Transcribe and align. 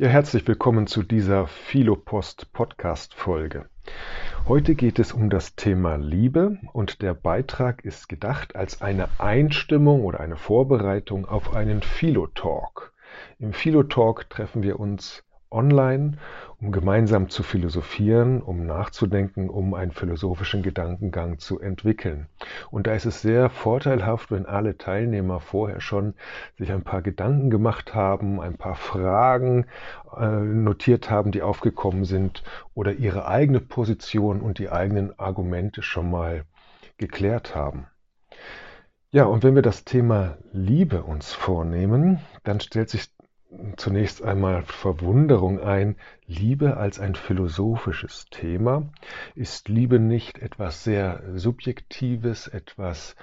Ja, 0.00 0.06
herzlich 0.06 0.46
willkommen 0.46 0.86
zu 0.86 1.02
dieser 1.02 1.48
Philopost 1.48 2.52
Podcast 2.52 3.14
Folge. 3.14 3.68
Heute 4.46 4.76
geht 4.76 5.00
es 5.00 5.12
um 5.12 5.28
das 5.28 5.56
Thema 5.56 5.96
Liebe 5.96 6.58
und 6.72 7.02
der 7.02 7.14
Beitrag 7.14 7.84
ist 7.84 8.08
gedacht 8.08 8.54
als 8.54 8.80
eine 8.80 9.08
Einstimmung 9.18 10.04
oder 10.04 10.20
eine 10.20 10.36
Vorbereitung 10.36 11.26
auf 11.26 11.52
einen 11.52 11.82
Philotalk. 11.82 12.92
Im 13.40 13.52
Philotalk 13.52 14.30
treffen 14.30 14.62
wir 14.62 14.78
uns 14.78 15.24
online, 15.50 16.18
um 16.60 16.72
gemeinsam 16.72 17.28
zu 17.28 17.42
philosophieren, 17.42 18.42
um 18.42 18.66
nachzudenken, 18.66 19.48
um 19.48 19.74
einen 19.74 19.92
philosophischen 19.92 20.62
Gedankengang 20.62 21.38
zu 21.38 21.60
entwickeln. 21.60 22.26
Und 22.70 22.86
da 22.86 22.94
ist 22.94 23.06
es 23.06 23.22
sehr 23.22 23.48
vorteilhaft, 23.48 24.30
wenn 24.30 24.46
alle 24.46 24.76
Teilnehmer 24.76 25.40
vorher 25.40 25.80
schon 25.80 26.14
sich 26.56 26.72
ein 26.72 26.82
paar 26.82 27.02
Gedanken 27.02 27.50
gemacht 27.50 27.94
haben, 27.94 28.40
ein 28.40 28.56
paar 28.56 28.74
Fragen 28.74 29.66
äh, 30.16 30.26
notiert 30.26 31.10
haben, 31.10 31.30
die 31.30 31.42
aufgekommen 31.42 32.04
sind 32.04 32.42
oder 32.74 32.92
ihre 32.92 33.28
eigene 33.28 33.60
Position 33.60 34.40
und 34.40 34.58
die 34.58 34.70
eigenen 34.70 35.18
Argumente 35.18 35.82
schon 35.82 36.10
mal 36.10 36.44
geklärt 36.96 37.54
haben. 37.54 37.86
Ja, 39.10 39.24
und 39.24 39.42
wenn 39.42 39.54
wir 39.54 39.62
das 39.62 39.84
Thema 39.84 40.36
Liebe 40.52 41.02
uns 41.02 41.32
vornehmen, 41.32 42.20
dann 42.44 42.60
stellt 42.60 42.90
sich 42.90 43.08
zunächst 43.76 44.22
einmal 44.22 44.62
Verwunderung 44.62 45.60
ein. 45.60 45.96
Liebe 46.26 46.76
als 46.76 46.98
ein 46.98 47.14
philosophisches 47.14 48.26
Thema. 48.30 48.90
Ist 49.34 49.68
Liebe 49.68 49.98
nicht 49.98 50.38
etwas 50.38 50.84
sehr 50.84 51.22
Subjektives, 51.34 52.48
etwas 52.48 53.16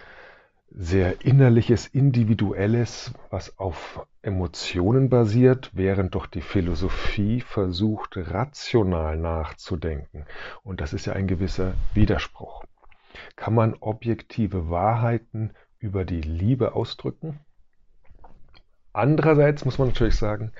sehr 0.71 1.23
Innerliches, 1.23 1.87
Individuelles, 1.87 3.13
was 3.29 3.57
auf 3.59 4.05
Emotionen 4.21 5.09
basiert, 5.09 5.71
während 5.73 6.15
doch 6.15 6.25
die 6.25 6.41
Philosophie 6.41 7.41
versucht, 7.41 8.17
rational 8.17 9.17
nachzudenken. 9.17 10.25
Und 10.63 10.81
das 10.81 10.91
ist 10.91 11.05
ja 11.05 11.13
ein 11.13 11.27
gewisser 11.27 11.75
Widerspruch. 11.93 12.65
Kann 13.35 13.53
man 13.53 13.75
objektive 13.79 14.69
Wahrheiten 14.69 15.51
über 15.79 16.03
die 16.03 16.21
Liebe 16.21 16.73
ausdrücken? 16.73 17.39
Andererseits 18.95 19.65
muss 19.65 19.77
man 19.77 19.89
natürlich 19.89 20.15
sagen, 20.15 20.53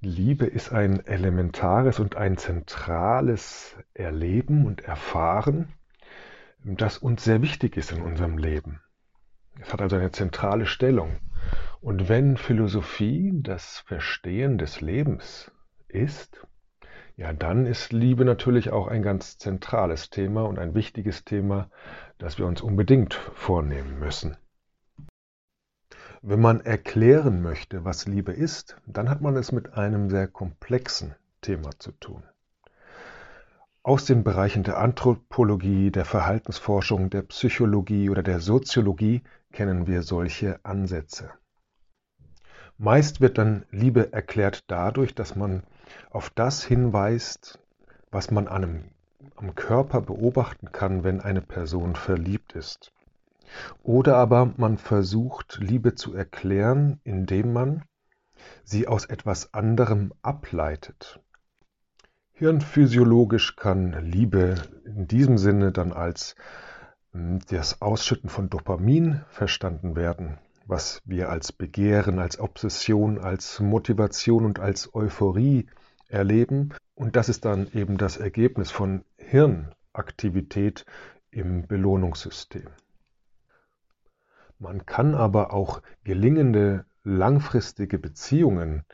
Liebe 0.00 0.46
ist 0.46 0.72
ein 0.72 1.04
elementares 1.04 2.00
und 2.00 2.16
ein 2.16 2.38
zentrales 2.38 3.76
Erleben 3.92 4.64
und 4.64 4.80
Erfahren, 4.80 5.68
das 6.64 6.96
uns 6.96 7.24
sehr 7.24 7.42
wichtig 7.42 7.76
ist 7.76 7.92
in 7.92 8.00
unserem 8.00 8.38
Leben. 8.38 8.80
Es 9.60 9.70
hat 9.70 9.82
also 9.82 9.96
eine 9.96 10.12
zentrale 10.12 10.64
Stellung. 10.64 11.18
Und 11.82 12.08
wenn 12.08 12.38
Philosophie 12.38 13.30
das 13.34 13.80
Verstehen 13.80 14.56
des 14.56 14.80
Lebens 14.80 15.52
ist, 15.88 16.46
ja, 17.18 17.34
dann 17.34 17.66
ist 17.66 17.92
Liebe 17.92 18.24
natürlich 18.24 18.70
auch 18.70 18.88
ein 18.88 19.02
ganz 19.02 19.36
zentrales 19.36 20.08
Thema 20.08 20.46
und 20.46 20.58
ein 20.58 20.74
wichtiges 20.74 21.26
Thema, 21.26 21.68
das 22.16 22.38
wir 22.38 22.46
uns 22.46 22.62
unbedingt 22.62 23.12
vornehmen 23.12 23.98
müssen. 23.98 24.38
Wenn 26.24 26.40
man 26.40 26.60
erklären 26.60 27.42
möchte, 27.42 27.84
was 27.84 28.06
Liebe 28.06 28.30
ist, 28.30 28.76
dann 28.86 29.10
hat 29.10 29.20
man 29.22 29.36
es 29.36 29.50
mit 29.50 29.74
einem 29.74 30.08
sehr 30.08 30.28
komplexen 30.28 31.16
Thema 31.40 31.70
zu 31.80 31.90
tun. 31.90 32.22
Aus 33.82 34.04
den 34.04 34.22
Bereichen 34.22 34.62
der 34.62 34.78
Anthropologie, 34.78 35.90
der 35.90 36.04
Verhaltensforschung, 36.04 37.10
der 37.10 37.22
Psychologie 37.22 38.08
oder 38.08 38.22
der 38.22 38.38
Soziologie 38.38 39.22
kennen 39.50 39.88
wir 39.88 40.02
solche 40.02 40.64
Ansätze. 40.64 41.32
Meist 42.78 43.20
wird 43.20 43.36
dann 43.36 43.66
Liebe 43.72 44.12
erklärt 44.12 44.70
dadurch, 44.70 45.16
dass 45.16 45.34
man 45.34 45.64
auf 46.10 46.30
das 46.30 46.62
hinweist, 46.62 47.58
was 48.12 48.30
man 48.30 48.46
einem, 48.46 48.92
am 49.34 49.56
Körper 49.56 50.00
beobachten 50.00 50.70
kann, 50.70 51.02
wenn 51.02 51.20
eine 51.20 51.40
Person 51.40 51.96
verliebt 51.96 52.52
ist. 52.52 52.92
Oder 53.82 54.16
aber 54.16 54.52
man 54.56 54.78
versucht, 54.78 55.58
Liebe 55.60 55.94
zu 55.94 56.14
erklären, 56.14 57.00
indem 57.04 57.52
man 57.52 57.84
sie 58.64 58.88
aus 58.88 59.04
etwas 59.06 59.54
anderem 59.54 60.12
ableitet. 60.22 61.20
Hirnphysiologisch 62.32 63.56
kann 63.56 63.92
Liebe 64.04 64.56
in 64.84 65.06
diesem 65.06 65.38
Sinne 65.38 65.70
dann 65.70 65.92
als 65.92 66.34
hm, 67.12 67.40
das 67.48 67.80
Ausschütten 67.82 68.30
von 68.30 68.48
Dopamin 68.50 69.20
verstanden 69.28 69.94
werden, 69.96 70.38
was 70.66 71.00
wir 71.04 71.28
als 71.28 71.52
Begehren, 71.52 72.18
als 72.18 72.40
Obsession, 72.40 73.18
als 73.18 73.60
Motivation 73.60 74.44
und 74.44 74.58
als 74.58 74.94
Euphorie 74.94 75.68
erleben. 76.08 76.74
Und 76.94 77.16
das 77.16 77.28
ist 77.28 77.44
dann 77.44 77.68
eben 77.74 77.96
das 77.96 78.16
Ergebnis 78.16 78.70
von 78.70 79.04
Hirnaktivität 79.18 80.84
im 81.30 81.66
Belohnungssystem. 81.66 82.66
Man 84.62 84.86
kann 84.86 85.16
aber 85.16 85.52
auch 85.52 85.82
gelingende 86.04 86.84
langfristige 87.02 87.98
Beziehungen 87.98 88.84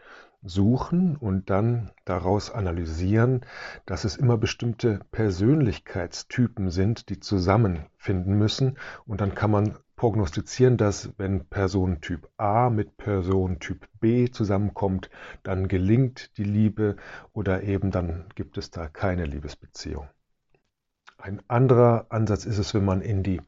suchen 0.43 1.15
und 1.15 1.51
dann 1.51 1.91
daraus 2.07 2.51
analysieren, 2.51 3.45
dass 3.85 4.05
es 4.05 4.17
immer 4.17 4.39
bestimmte 4.39 5.01
Persönlichkeitstypen 5.11 6.71
sind, 6.71 7.11
die 7.11 7.21
zusammenfinden 7.21 8.39
müssen. 8.39 8.79
Und 9.05 9.21
dann 9.21 9.35
kann 9.35 9.51
man 9.51 9.77
prognostizieren, 9.95 10.79
dass 10.79 11.13
wenn 11.19 11.45
Person 11.51 12.01
Typ 12.01 12.31
A 12.39 12.71
mit 12.71 12.97
Person 12.97 13.59
Typ 13.59 13.89
B 14.01 14.31
zusammenkommt, 14.31 15.11
dann 15.43 15.69
gelingt 15.69 16.39
die 16.39 16.45
Liebe 16.45 16.97
oder 17.35 17.63
eben 17.63 17.91
dann 17.91 18.25
gibt 18.37 18.57
es 18.57 18.71
da 18.71 18.89
keine 18.89 19.27
Liebesbeziehung. 19.27 20.09
Ein 21.19 21.43
anderer 21.49 22.07
Ansatz 22.09 22.47
ist 22.47 22.59
es, 22.59 22.73
wenn 22.75 22.85
man 22.85 23.03
in 23.03 23.25
die 23.25 23.43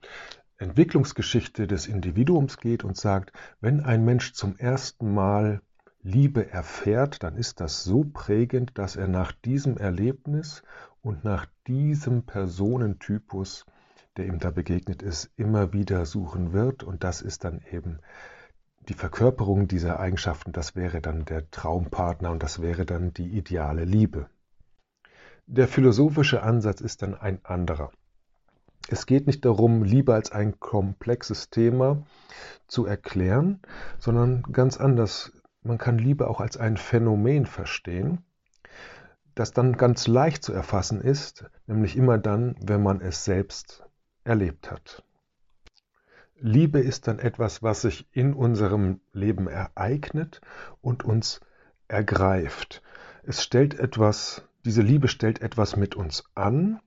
Entwicklungsgeschichte 0.61 1.67
des 1.67 1.87
Individuums 1.87 2.59
geht 2.59 2.85
und 2.85 2.95
sagt, 2.95 3.33
wenn 3.63 3.81
ein 3.81 4.05
Mensch 4.05 4.35
zum 4.35 4.59
ersten 4.59 5.15
Mal 5.15 5.63
Liebe 6.03 6.51
erfährt, 6.51 7.23
dann 7.23 7.37
ist 7.37 7.61
das 7.61 7.83
so 7.83 8.05
prägend, 8.05 8.77
dass 8.77 8.95
er 8.95 9.09
nach 9.09 9.33
diesem 9.33 9.79
Erlebnis 9.79 10.63
und 11.01 11.25
nach 11.25 11.47
diesem 11.67 12.25
Personentypus, 12.25 13.65
der 14.19 14.27
ihm 14.27 14.39
da 14.39 14.51
begegnet 14.51 15.03
ist, 15.03 15.31
immer 15.37 15.73
wieder 15.73 16.05
suchen 16.05 16.53
wird. 16.53 16.83
Und 16.83 17.05
das 17.05 17.23
ist 17.23 17.45
dann 17.45 17.63
eben 17.73 18.01
die 18.89 18.95
Verkörperung 18.95 19.67
dieser 19.67 19.99
Eigenschaften, 19.99 20.53
das 20.53 20.77
wäre 20.77 21.01
dann 21.01 21.25
der 21.25 21.51
Traumpartner 21.51 22.31
und 22.31 22.43
das 22.43 22.61
wäre 22.61 22.85
dann 22.85 23.15
die 23.15 23.29
ideale 23.29 23.85
Liebe. 23.85 24.29
Der 25.47 25.69
philosophische 25.69 26.43
Ansatz 26.43 26.83
ist 26.83 27.01
dann 27.01 27.15
ein 27.15 27.43
anderer. 27.45 27.93
Es 28.89 29.07
geht 29.07 29.27
nicht 29.27 29.45
darum, 29.45 29.83
Liebe 29.83 30.15
als 30.15 30.33
ein 30.33 30.59
komplexes 30.59 31.51
Thema 31.51 32.05
zu 32.67 32.87
erklären, 32.87 33.61
sondern 33.99 34.43
ganz 34.43 34.79
anders. 34.79 35.33
Man 35.63 35.79
kann 35.79 35.99
Liebe 35.99 36.29
auch 36.29 36.41
als 36.41 36.57
ein 36.57 36.77
Phänomen 36.77 37.47
verstehen, 37.47 38.25
das 39.35 39.53
dann 39.53 39.77
ganz 39.77 40.07
leicht 40.07 40.43
zu 40.43 40.53
erfassen 40.53 41.01
ist, 41.01 41.45
nämlich 41.67 41.97
immer 41.97 42.19
dann, 42.19 42.57
wenn 42.61 42.83
man 42.83 43.01
es 43.01 43.25
selbst 43.25 43.85
erlebt 44.25 44.71
hat. 44.71 45.05
Liebe 46.43 46.81
ist 46.81 47.07
dann 47.07 47.19
etwas, 47.19 47.63
was 47.63 47.83
sich 47.83 48.09
in 48.13 48.33
unserem 48.33 49.01
Leben 49.13 49.47
ereignet 49.47 50.41
und 50.81 51.05
uns 51.05 51.41
ergreift. 51.87 52.83
Es 53.23 53.43
stellt 53.43 53.79
etwas, 53.79 54.49
diese 54.65 54.81
Liebe 54.81 55.09
stellt 55.09 55.43
etwas 55.43 55.77
mit 55.77 55.95
uns 55.95 56.25
an 56.35 56.81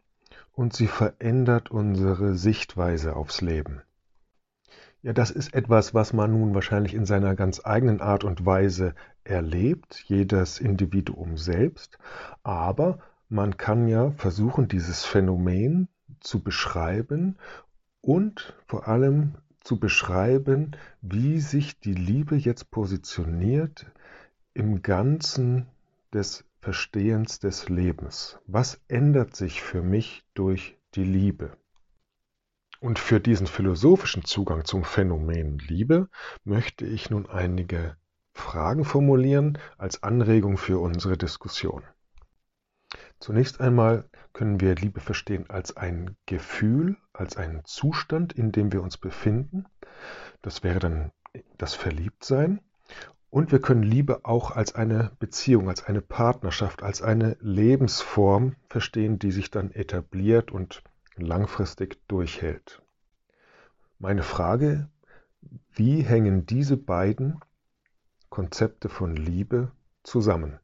und 0.54 0.74
sie 0.74 0.88
verändert 0.88 1.72
unsere 1.72 2.36
Sichtweise 2.36 3.16
aufs 3.16 3.42
Leben. 3.42 3.82
Ja, 5.02 5.12
das 5.12 5.32
ist 5.32 5.54
etwas, 5.54 5.94
was 5.94 6.14
man 6.14 6.32
nun 6.32 6.54
wahrscheinlich 6.54 6.94
in 6.94 7.06
seiner 7.06 7.36
ganz 7.36 7.62
eigenen 7.66 8.00
Art 8.00 8.24
und 8.24 8.46
Weise 8.46 8.96
erlebt, 9.26 10.02
jedes 10.08 10.60
Individuum 10.60 11.38
selbst, 11.38 11.98
aber 12.44 13.00
man 13.28 13.58
kann 13.58 13.88
ja 13.88 14.12
versuchen, 14.12 14.68
dieses 14.70 15.04
Phänomen 15.04 15.90
zu 16.22 16.42
beschreiben 16.42 17.38
und 18.00 18.56
vor 18.66 18.88
allem 18.88 19.36
zu 19.60 19.80
beschreiben, 19.80 20.72
wie 21.02 21.40
sich 21.40 21.80
die 21.80 21.96
Liebe 21.96 22.36
jetzt 22.36 22.72
positioniert 22.72 23.92
im 24.54 24.82
Ganzen 24.84 25.68
des 26.14 26.46
Verstehens 26.64 27.40
des 27.40 27.68
Lebens. 27.68 28.40
Was 28.48 28.80
ändert 28.88 29.36
sich 29.36 29.62
für 29.62 29.82
mich 29.82 30.24
durch 30.34 30.78
die 30.96 31.04
Liebe? 31.04 31.58
Und 32.80 33.00
für 33.00 33.20
diesen 33.20 33.48
philosophischen 33.48 34.24
Zugang 34.24 34.64
zum 34.64 34.86
Phänomen 34.86 35.60
Liebe 35.60 36.08
möchte 36.46 36.86
ich 36.86 37.10
nun 37.10 37.30
einige 37.30 37.98
Fragen 38.32 38.86
formulieren 38.86 39.58
als 39.78 40.04
Anregung 40.04 40.56
für 40.56 40.80
unsere 40.80 41.18
Diskussion. 41.18 41.84
Zunächst 43.20 43.60
einmal 43.60 44.10
können 44.32 44.62
wir 44.62 44.74
Liebe 44.76 45.02
verstehen 45.02 45.50
als 45.50 45.76
ein 45.76 46.16
Gefühl, 46.28 46.96
als 47.12 47.36
einen 47.36 47.66
Zustand, 47.66 48.32
in 48.32 48.54
dem 48.54 48.72
wir 48.72 48.82
uns 48.82 48.96
befinden. 48.96 49.66
Das 50.42 50.64
wäre 50.64 50.80
dann 50.80 51.12
das 51.58 51.76
Verliebtsein. 51.76 52.62
Und 53.34 53.52
wir 53.52 53.60
können 53.60 53.82
Liebe 53.82 54.26
auch 54.26 54.52
als 54.52 54.76
eine 54.76 55.10
Beziehung, 55.18 55.68
als 55.68 55.86
eine 55.86 56.02
Partnerschaft, 56.02 56.84
als 56.84 57.02
eine 57.02 57.36
Lebensform 57.42 58.56
verstehen, 58.70 59.18
die 59.18 59.32
sich 59.32 59.50
dann 59.50 59.72
etabliert 59.72 60.52
und 60.52 60.84
langfristig 61.16 61.98
durchhält. 62.08 62.84
Meine 63.98 64.22
Frage, 64.22 64.88
wie 65.72 66.04
hängen 66.04 66.46
diese 66.46 66.78
beiden 66.78 67.40
Konzepte 68.30 68.88
von 68.88 69.16
Liebe 69.16 69.72
zusammen? 70.04 70.60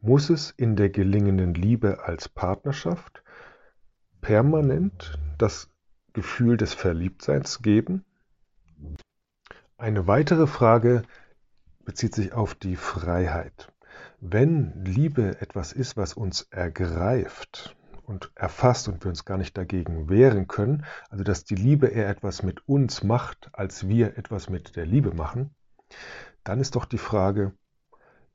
Muss 0.00 0.30
es 0.30 0.52
in 0.52 0.74
der 0.74 0.88
gelingenden 0.88 1.52
Liebe 1.52 2.02
als 2.02 2.30
Partnerschaft 2.30 3.22
permanent 4.22 5.18
das 5.36 5.68
Gefühl 6.14 6.56
des 6.56 6.72
Verliebtseins 6.72 7.60
geben? 7.60 8.06
Eine 9.76 10.06
weitere 10.06 10.46
Frage 10.46 11.02
bezieht 11.84 12.14
sich 12.14 12.32
auf 12.32 12.54
die 12.54 12.76
Freiheit. 12.76 13.72
Wenn 14.20 14.84
Liebe 14.84 15.40
etwas 15.40 15.72
ist, 15.72 15.96
was 15.96 16.14
uns 16.14 16.42
ergreift 16.50 17.76
und 18.04 18.30
erfasst 18.34 18.88
und 18.88 19.04
wir 19.04 19.08
uns 19.08 19.24
gar 19.24 19.38
nicht 19.38 19.56
dagegen 19.56 20.08
wehren 20.08 20.48
können, 20.48 20.84
also 21.10 21.24
dass 21.24 21.44
die 21.44 21.54
Liebe 21.54 21.88
eher 21.88 22.08
etwas 22.08 22.42
mit 22.42 22.68
uns 22.68 23.02
macht, 23.02 23.50
als 23.52 23.88
wir 23.88 24.16
etwas 24.18 24.48
mit 24.48 24.76
der 24.76 24.86
Liebe 24.86 25.14
machen, 25.14 25.54
dann 26.44 26.60
ist 26.60 26.76
doch 26.76 26.84
die 26.84 26.98
Frage, 26.98 27.52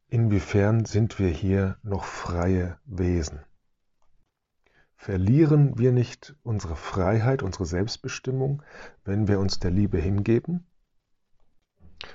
inwiefern 0.10 0.86
sind 0.86 1.20
wir 1.20 1.30
hier 1.30 1.78
noch 1.84 2.04
freie 2.04 2.78
Wesen? 2.86 3.40
Verlieren 4.96 5.78
wir 5.78 5.92
nicht 5.92 6.36
unsere 6.44 6.76
Freiheit, 6.76 7.44
unsere 7.44 7.66
Selbstbestimmung, 7.66 8.64
wenn 9.06 9.28
wir 9.28 9.40
uns 9.40 9.60
der 9.60 9.72
Liebe 9.72 10.00
hingeben? 10.00 10.66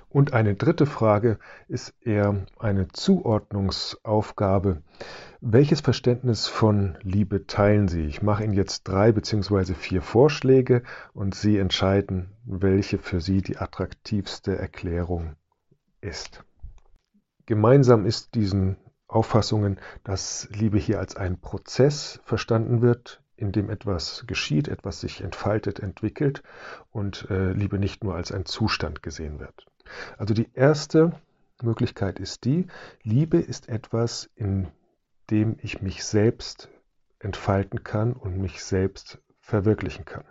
Und 0.08 0.32
eine 0.32 0.55
dritte 0.55 0.87
Frage 0.87 1.38
ist 1.69 1.94
eher 2.02 2.44
eine 2.58 2.88
Zuordnungsaufgabe. 2.88 4.82
Welches 5.40 5.81
Verständnis 5.81 6.46
von 6.46 6.96
Liebe 7.02 7.46
teilen 7.46 7.88
Sie? 7.88 8.05
Ich 8.05 8.23
mache 8.23 8.44
Ihnen 8.44 8.52
jetzt 8.52 8.84
drei 8.84 9.11
bzw. 9.12 9.75
vier 9.75 10.02
Vorschläge 10.02 10.82
und 11.14 11.34
Sie 11.34 11.58
entscheiden, 11.58 12.31
welche 12.44 12.99
für 12.99 13.20
Sie 13.20 13.43
die 13.43 13.56
attraktivste 13.56 14.56
Erklärung 14.56 15.34
ist. 16.00 16.44
Gemeinsam 17.46 18.06
ist 18.06 18.35
diesen 18.35 18.76
Auffassungen, 19.08 19.81
dass 20.05 20.49
Liebe 20.52 20.78
hier 20.78 20.99
als 21.00 21.17
ein 21.17 21.40
Prozess 21.40 22.20
verstanden 22.25 22.82
wird, 22.82 23.23
in 23.37 23.50
dem 23.50 23.70
etwas 23.70 24.25
geschieht, 24.26 24.69
etwas 24.69 25.00
sich 25.00 25.23
entfaltet, 25.23 25.81
entwickelt 25.81 26.43
und 26.90 27.28
äh, 27.31 27.52
Liebe 27.52 27.78
nicht 27.78 28.05
nur 28.05 28.14
als 28.14 28.31
ein 28.31 28.44
Zustand 28.46 29.02
gesehen 29.02 29.40
wird. 29.40 29.67
Also 30.19 30.34
die 30.34 30.50
erste 30.55 31.12
Möglichkeit 31.62 32.19
ist 32.19 32.44
die, 32.44 32.67
Liebe 33.02 33.38
ist 33.38 33.69
etwas, 33.69 34.31
in 34.34 34.69
dem 35.31 35.56
ich 35.62 35.81
mich 35.82 36.05
selbst 36.05 36.69
entfalten 37.19 37.84
kann 37.84 38.12
und 38.12 38.38
mich 38.38 38.64
selbst 38.64 39.19
verwirklichen 39.40 40.05
kann. 40.05 40.25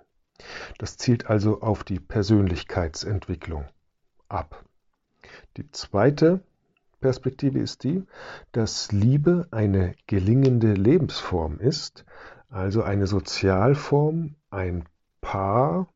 Das 0.77 0.97
zielt 0.97 1.27
also 1.27 1.61
auf 1.61 1.83
die 1.83 1.99
Persönlichkeitsentwicklung 1.99 3.65
ab. 4.27 4.65
Die 5.57 5.69
zweite 5.71 6.41
Perspektive 6.99 7.59
ist 7.59 7.83
die, 7.83 8.03
dass 8.51 8.91
Liebe 8.91 9.47
eine 9.51 9.95
gelingende 10.07 10.73
Lebensform 10.73 11.59
ist, 11.59 12.05
also 12.49 12.83
eine 12.83 13.07
Sozialform, 13.07 14.35
ein 14.49 14.85
Paar, 15.21 15.87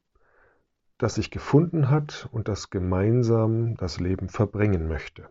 das 0.98 1.16
sich 1.16 1.32
gefunden 1.32 1.90
hat 1.90 2.30
und 2.32 2.48
das 2.48 2.70
gemeinsam 2.70 3.76
das 3.76 4.00
Leben 4.00 4.30
verbringen 4.30 4.88
möchte. 4.88 5.30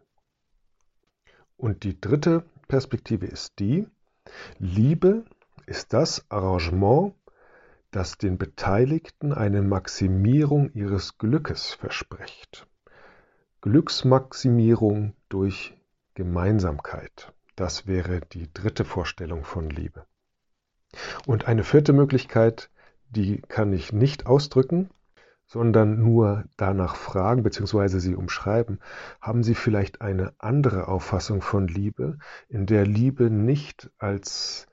Und 1.56 1.84
die 1.84 2.00
dritte 2.00 2.44
Perspektive 2.68 3.26
ist 3.26 3.58
die, 3.58 3.86
Liebe 4.58 5.24
ist 5.66 5.92
das 5.92 6.30
Arrangement, 6.30 7.14
das 7.90 8.18
den 8.18 8.38
Beteiligten 8.38 9.32
eine 9.32 9.62
Maximierung 9.62 10.72
ihres 10.72 11.16
Glückes 11.18 11.72
verspricht. 11.72 12.66
Glücksmaximierung 13.60 15.14
durch 15.28 15.74
Gemeinsamkeit. 16.14 17.32
Das 17.56 17.86
wäre 17.86 18.20
die 18.20 18.52
dritte 18.52 18.84
Vorstellung 18.84 19.44
von 19.44 19.70
Liebe. 19.70 20.04
Und 21.26 21.46
eine 21.46 21.64
vierte 21.64 21.92
Möglichkeit, 21.92 22.70
die 23.10 23.40
kann 23.42 23.72
ich 23.72 23.92
nicht 23.92 24.26
ausdrücken, 24.26 24.90
sondern 25.46 26.02
nur 26.02 26.44
danach 26.56 26.96
fragen 26.96 27.42
bzw. 27.42 27.98
sie 27.98 28.16
umschreiben, 28.16 28.80
haben 29.20 29.42
Sie 29.42 29.54
vielleicht 29.54 30.00
eine 30.00 30.32
andere 30.38 30.88
Auffassung 30.88 31.42
von 31.42 31.68
Liebe, 31.68 32.18
in 32.48 32.66
der 32.66 32.86
Liebe 32.86 33.30
nicht 33.30 33.90
als 33.98 34.66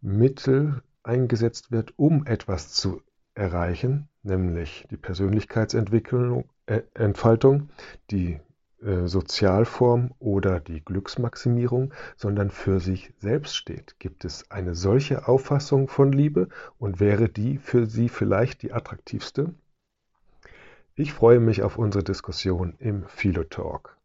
Mittel 0.00 0.82
eingesetzt 1.02 1.70
wird, 1.70 1.94
um 1.96 2.26
etwas 2.26 2.72
zu 2.72 3.02
erreichen, 3.34 4.08
nämlich 4.22 4.86
die 4.90 4.96
Persönlichkeitsentwicklung, 4.96 6.48
äh, 6.66 6.82
Entfaltung, 6.94 7.68
die 8.10 8.40
äh, 8.82 9.06
Sozialform 9.06 10.12
oder 10.18 10.60
die 10.60 10.84
Glücksmaximierung, 10.84 11.94
sondern 12.16 12.50
für 12.50 12.80
sich 12.80 13.12
selbst 13.18 13.56
steht. 13.56 13.96
Gibt 13.98 14.24
es 14.24 14.50
eine 14.50 14.74
solche 14.74 15.28
Auffassung 15.28 15.88
von 15.88 16.12
Liebe 16.12 16.48
und 16.78 17.00
wäre 17.00 17.28
die 17.28 17.58
für 17.58 17.86
Sie 17.86 18.08
vielleicht 18.08 18.62
die 18.62 18.72
attraktivste? 18.72 19.54
Ich 20.98 21.12
freue 21.12 21.40
mich 21.40 21.62
auf 21.62 21.76
unsere 21.76 22.02
Diskussion 22.02 22.74
im 22.78 23.04
Philotalk. 23.04 23.95